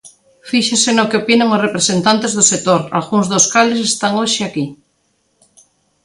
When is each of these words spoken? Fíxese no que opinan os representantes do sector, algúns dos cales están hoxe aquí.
Fíxese 0.49 0.91
no 0.93 1.07
que 1.09 1.19
opinan 1.21 1.53
os 1.55 1.63
representantes 1.67 2.31
do 2.37 2.43
sector, 2.51 2.81
algúns 2.97 3.27
dos 3.31 3.45
cales 3.53 3.79
están 3.89 4.13
hoxe 4.21 4.41
aquí. 4.43 4.65